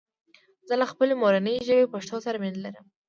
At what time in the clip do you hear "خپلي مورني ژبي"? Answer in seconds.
0.91-1.91